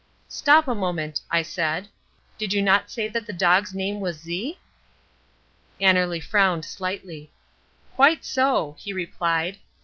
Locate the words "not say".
2.63-3.07